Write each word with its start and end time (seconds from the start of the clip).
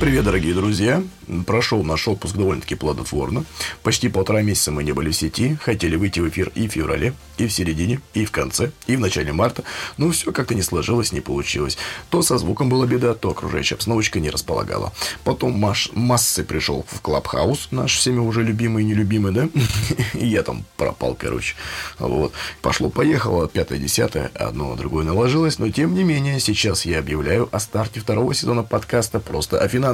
привет, 0.00 0.24
дорогие 0.24 0.54
друзья! 0.54 1.02
Прошел 1.46 1.84
наш 1.84 2.08
отпуск 2.08 2.34
довольно-таки 2.34 2.74
плодотворно. 2.74 3.44
Почти 3.82 4.08
полтора 4.08 4.40
месяца 4.40 4.72
мы 4.72 4.82
не 4.82 4.92
были 4.92 5.10
в 5.10 5.14
сети, 5.14 5.58
хотели 5.62 5.94
выйти 5.94 6.20
в 6.20 6.28
эфир 6.28 6.50
и 6.54 6.66
в 6.66 6.72
феврале, 6.72 7.12
и 7.36 7.46
в 7.46 7.52
середине, 7.52 8.00
и 8.14 8.24
в 8.24 8.32
конце, 8.32 8.72
и 8.86 8.96
в 8.96 9.00
начале 9.00 9.32
марта, 9.32 9.62
но 9.98 10.10
все 10.10 10.32
как-то 10.32 10.54
не 10.54 10.62
сложилось, 10.62 11.12
не 11.12 11.20
получилось. 11.20 11.76
То 12.08 12.22
со 12.22 12.38
звуком 12.38 12.70
была 12.70 12.86
беда, 12.86 13.14
то 13.14 13.30
окружающая 13.30 13.74
обстановочка 13.74 14.20
не 14.20 14.30
располагала. 14.30 14.92
Потом 15.22 15.52
Маш 15.52 15.90
массы 15.92 16.44
пришел 16.44 16.84
в 16.88 17.00
Клабхаус, 17.02 17.68
наш 17.70 17.96
всеми 17.96 18.18
уже 18.18 18.42
любимый 18.42 18.82
и 18.82 18.86
нелюбимый, 18.86 19.32
да? 19.32 19.48
И 20.14 20.26
я 20.26 20.42
там 20.42 20.64
пропал, 20.78 21.14
короче. 21.14 21.54
Вот. 21.98 22.32
Пошло-поехало, 22.62 23.48
пятое-десятое, 23.48 24.30
одно 24.34 24.74
другое 24.76 25.04
наложилось, 25.04 25.58
но 25.58 25.68
тем 25.68 25.94
не 25.94 26.04
менее, 26.04 26.40
сейчас 26.40 26.86
я 26.86 26.98
объявляю 26.98 27.50
о 27.52 27.60
старте 27.60 28.00
второго 28.00 28.34
сезона 28.34 28.62
подкаста 28.62 29.20
«Просто 29.20 29.60
о 29.60 29.68
финансах». 29.68 29.89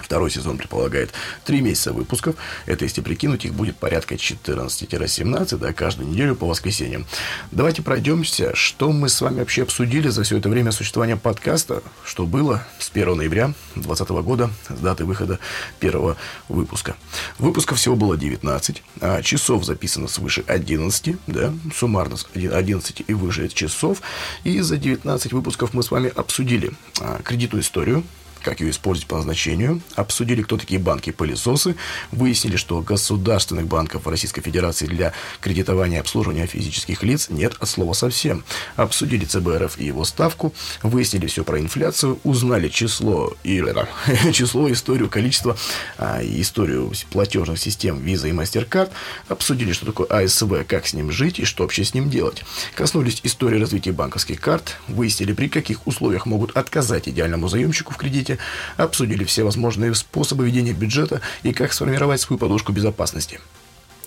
Второй 0.00 0.28
сезон 0.30 0.58
предполагает 0.58 1.12
три 1.44 1.60
месяца 1.60 1.92
выпусков. 1.92 2.34
Это 2.66 2.84
если 2.84 3.00
прикинуть, 3.00 3.44
их 3.44 3.54
будет 3.54 3.76
порядка 3.76 4.16
14-17, 4.16 5.56
да, 5.56 5.72
каждую 5.72 6.10
неделю 6.10 6.34
по 6.34 6.48
воскресеньям. 6.48 7.06
Давайте 7.52 7.80
пройдемся, 7.80 8.56
что 8.56 8.90
мы 8.90 9.08
с 9.08 9.20
вами 9.20 9.38
вообще 9.38 9.62
обсудили 9.62 10.08
за 10.08 10.24
все 10.24 10.38
это 10.38 10.48
время 10.48 10.72
существования 10.72 11.16
подкаста, 11.16 11.80
что 12.04 12.26
было 12.26 12.66
с 12.80 12.90
1 12.90 13.16
ноября 13.16 13.54
2020 13.76 14.08
года, 14.24 14.50
с 14.68 14.80
даты 14.80 15.04
выхода 15.04 15.38
первого 15.78 16.16
выпуска. 16.48 16.96
Выпусков 17.38 17.78
всего 17.78 17.94
было 17.94 18.16
19, 18.16 18.82
а 19.00 19.22
часов 19.22 19.64
записано 19.64 20.08
свыше 20.08 20.42
11, 20.48 21.16
да, 21.28 21.54
суммарно 21.74 22.16
11 22.34 23.04
и 23.06 23.14
выше 23.14 23.48
часов. 23.48 24.02
И 24.42 24.60
за 24.60 24.76
19 24.76 25.32
выпусков 25.32 25.72
мы 25.72 25.84
с 25.84 25.92
вами 25.92 26.12
обсудили 26.14 26.72
а, 27.00 27.22
кредитную 27.22 27.62
историю, 27.62 28.04
как 28.44 28.60
ее 28.60 28.70
использовать 28.70 29.08
по 29.08 29.16
назначению, 29.16 29.80
обсудили, 29.96 30.42
кто 30.42 30.56
такие 30.56 30.78
банки-пылесосы, 30.78 31.74
выяснили, 32.12 32.56
что 32.56 32.80
государственных 32.80 33.66
банков 33.66 34.06
Российской 34.06 34.42
Федерации 34.42 34.86
для 34.86 35.12
кредитования 35.40 35.98
и 35.98 36.00
обслуживания 36.00 36.46
физических 36.46 37.02
лиц 37.02 37.28
нет 37.30 37.54
от 37.58 37.68
слова 37.68 37.94
совсем. 37.94 38.44
Обсудили 38.76 39.24
ЦБРФ 39.24 39.78
и 39.78 39.86
его 39.86 40.04
ставку, 40.04 40.52
выяснили 40.82 41.26
все 41.26 41.42
про 41.44 41.58
инфляцию, 41.58 42.20
узнали 42.22 42.68
число, 42.68 43.34
и, 43.42 43.62
число, 44.32 44.70
историю, 44.70 45.08
количество, 45.08 45.56
а, 45.98 46.20
историю 46.22 46.92
платежных 47.10 47.58
систем 47.58 47.98
Visa 47.98 48.28
и 48.28 48.32
MasterCard, 48.32 48.90
обсудили, 49.28 49.72
что 49.72 49.86
такое 49.86 50.06
АСВ, 50.06 50.66
как 50.68 50.86
с 50.86 50.92
ним 50.92 51.10
жить 51.10 51.38
и 51.38 51.44
что 51.44 51.62
вообще 51.62 51.84
с 51.84 51.94
ним 51.94 52.10
делать. 52.10 52.44
Коснулись 52.74 53.20
истории 53.22 53.58
развития 53.58 53.92
банковских 53.92 54.40
карт, 54.40 54.76
выяснили, 54.88 55.32
при 55.32 55.48
каких 55.48 55.86
условиях 55.86 56.26
могут 56.26 56.56
отказать 56.56 57.08
идеальному 57.08 57.48
заемщику 57.48 57.92
в 57.94 57.96
кредите, 57.96 58.33
комитете 58.34 58.38
обсудили 58.76 59.24
все 59.24 59.44
возможные 59.44 59.94
способы 59.94 60.46
ведения 60.46 60.72
бюджета 60.72 61.20
и 61.42 61.52
как 61.52 61.72
сформировать 61.72 62.20
свою 62.20 62.38
подушку 62.38 62.72
безопасности. 62.72 63.40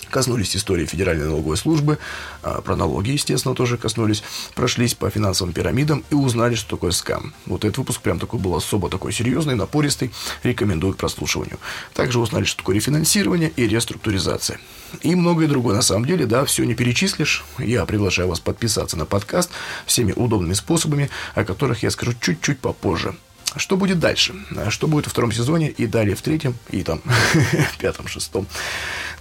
Коснулись 0.09 0.55
истории 0.55 0.85
Федеральной 0.85 1.25
налоговой 1.25 1.57
службы, 1.57 1.97
а, 2.41 2.61
про 2.61 2.77
налоги, 2.77 3.11
естественно, 3.11 3.53
тоже 3.53 3.77
коснулись, 3.77 4.23
прошлись 4.55 4.93
по 4.93 5.09
финансовым 5.09 5.53
пирамидам 5.53 6.05
и 6.09 6.15
узнали, 6.15 6.55
что 6.55 6.69
такое 6.69 6.91
скам. 6.91 7.33
Вот 7.45 7.65
этот 7.65 7.79
выпуск 7.79 7.99
прям 7.99 8.17
такой 8.17 8.39
был 8.39 8.55
особо 8.55 8.89
такой 8.89 9.11
серьезный, 9.11 9.55
напористый, 9.55 10.13
рекомендую 10.43 10.93
к 10.93 10.97
прослушиванию. 10.97 11.59
Также 11.93 12.19
узнали, 12.19 12.45
что 12.45 12.59
такое 12.59 12.77
рефинансирование 12.77 13.51
и 13.57 13.67
реструктуризация. 13.67 14.61
И 15.01 15.13
многое 15.13 15.49
другое. 15.49 15.75
На 15.75 15.81
самом 15.81 16.05
деле, 16.05 16.25
да, 16.25 16.45
все 16.45 16.63
не 16.63 16.73
перечислишь. 16.73 17.43
Я 17.57 17.85
приглашаю 17.85 18.29
вас 18.29 18.39
подписаться 18.39 18.95
на 18.95 19.05
подкаст 19.05 19.51
всеми 19.85 20.13
удобными 20.13 20.53
способами, 20.53 21.09
о 21.35 21.43
которых 21.43 21.83
я 21.83 21.91
скажу 21.91 22.13
чуть-чуть 22.21 22.59
попозже. 22.59 23.13
Что 23.57 23.77
будет 23.77 23.99
дальше? 23.99 24.35
Что 24.69 24.87
будет 24.87 25.05
во 25.05 25.11
втором 25.11 25.31
сезоне 25.31 25.69
и 25.69 25.87
далее 25.87 26.15
в 26.15 26.21
третьем 26.21 26.55
и 26.69 26.83
там 26.83 27.01
пятом, 27.79 28.07
шестом? 28.07 28.47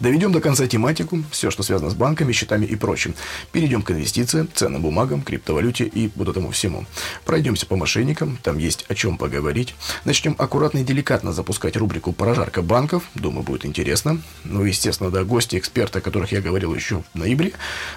Доведем 0.01 0.33
до 0.33 0.41
конца 0.41 0.67
тематику, 0.67 1.23
все, 1.31 1.51
что 1.51 1.63
связано 1.63 1.91
с 1.91 1.95
банками, 1.95 2.33
счетами 2.33 2.67
и 2.67 2.77
прочим. 2.77 3.15
Перейдем 3.53 3.83
к 3.83 3.91
инвестициям, 3.91 4.49
ценным 4.53 4.83
бумагам, 4.83 5.23
криптовалюте 5.23 5.85
и 5.85 6.11
вот 6.17 6.29
этому 6.29 6.51
всему. 6.51 6.85
Пройдемся 7.25 7.67
по 7.67 7.77
мошенникам, 7.77 8.39
там 8.43 8.59
есть 8.59 8.85
о 8.89 8.95
чем 8.95 9.17
поговорить. 9.17 9.75
Начнем 10.05 10.35
аккуратно 10.39 10.79
и 10.79 10.85
деликатно 10.85 11.33
запускать 11.33 11.77
рубрику 11.77 12.13
«Прожарка 12.13 12.61
банков». 12.61 13.05
Думаю, 13.15 13.43
будет 13.43 13.65
интересно. 13.65 14.21
Ну, 14.45 14.65
естественно, 14.65 15.11
да, 15.11 15.25
гости, 15.25 15.57
эксперты, 15.57 15.99
о 15.99 16.03
которых 16.03 16.33
я 16.33 16.43
говорил 16.43 16.75
еще 16.75 17.03
в 17.15 17.19
ноябре. 17.19 17.53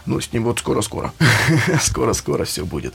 Ну, 0.06 0.22
с 0.22 0.32
ним 0.32 0.46
вот 0.46 0.60
скоро-скоро. 0.60 1.14
Скоро-скоро 1.82 2.46
все 2.46 2.66
будет. 2.66 2.94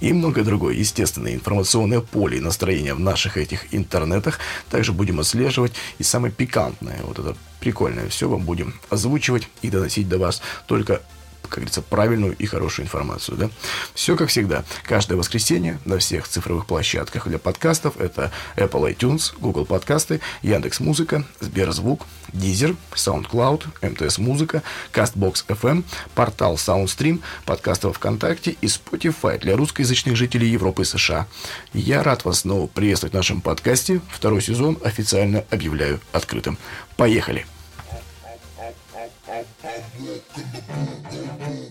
И 0.00 0.12
многое 0.12 0.44
другое. 0.44 0.74
Естественно, 0.74 1.34
информационное 1.34 2.00
поле 2.00 2.38
и 2.38 2.40
настроение 2.40 2.94
в 2.94 3.00
наших 3.00 3.36
этих 3.36 3.74
интернетах. 3.74 4.38
Также 4.70 4.92
будем 4.92 5.18
отслеживать. 5.18 5.72
И 5.98 6.02
самое 6.02 6.32
пикантное, 6.32 7.00
вот 7.04 7.18
это 7.18 7.36
прикольное 7.64 8.10
все 8.10 8.28
вам 8.28 8.42
будем 8.42 8.74
озвучивать 8.90 9.48
и 9.62 9.70
доносить 9.70 10.06
до 10.06 10.18
вас 10.18 10.42
только 10.66 11.00
как 11.44 11.58
говорится, 11.58 11.82
правильную 11.82 12.34
и 12.36 12.46
хорошую 12.46 12.86
информацию. 12.86 13.36
Да? 13.36 13.50
Все 13.94 14.16
как 14.16 14.28
всегда. 14.28 14.64
Каждое 14.82 15.16
воскресенье 15.16 15.78
на 15.84 15.98
всех 15.98 16.26
цифровых 16.26 16.66
площадках 16.66 17.28
для 17.28 17.38
подкастов 17.38 17.96
это 18.00 18.32
Apple 18.56 18.92
iTunes, 18.92 19.32
Google 19.38 19.64
подкасты, 19.64 20.20
Яндекс 20.42 20.80
Музыка, 20.80 21.24
Сберзвук, 21.40 22.06
Deezer, 22.32 22.76
SoundCloud, 22.94 23.66
МТС 23.82 24.18
Музыка, 24.18 24.62
CastBox 24.92 25.46
FM, 25.46 25.84
портал 26.14 26.54
SoundStream, 26.54 27.20
подкасты 27.44 27.92
ВКонтакте 27.92 28.56
и 28.60 28.66
Spotify 28.66 29.38
для 29.38 29.56
русскоязычных 29.56 30.16
жителей 30.16 30.48
Европы 30.48 30.82
и 30.82 30.86
США. 30.86 31.26
Я 31.72 32.02
рад 32.02 32.24
вас 32.24 32.40
снова 32.40 32.66
приветствовать 32.66 33.12
в 33.12 33.16
нашем 33.16 33.40
подкасте. 33.40 34.00
Второй 34.10 34.42
сезон 34.42 34.78
официально 34.82 35.44
объявляю 35.50 36.00
открытым. 36.12 36.58
Поехали! 36.96 37.46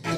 I'm 0.05 0.12